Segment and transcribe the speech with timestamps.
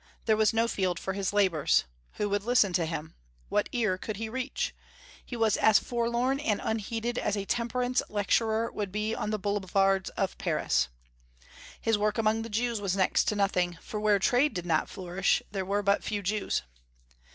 [0.25, 1.83] There was no field for his labors.
[2.13, 3.13] Who would listen to him?
[3.49, 4.73] What ear could he reach?
[5.23, 10.09] He was as forlorn and unheeded as a temperance lecturer would be on the boulevards
[10.17, 10.87] of Paris.
[11.79, 15.43] His work among the Jews was next to nothing, for where trade did not flourish
[15.51, 16.63] there were but few Jews.